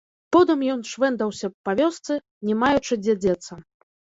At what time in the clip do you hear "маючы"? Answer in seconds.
2.65-2.93